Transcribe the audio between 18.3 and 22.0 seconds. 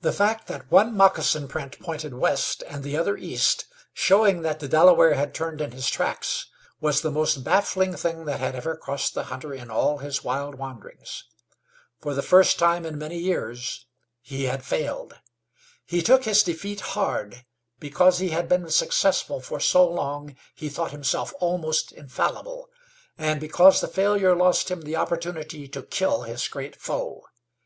had been successful for so long he thought himself almost